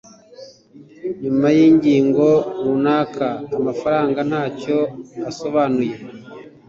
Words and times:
Nyuma 1.21 1.47
yingingo 1.57 2.27
runaka, 2.63 3.27
amafaranga 3.57 4.19
ntacyo 4.29 4.77
asobanuye. 5.29 5.95